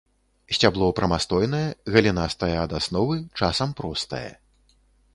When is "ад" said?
2.65-2.71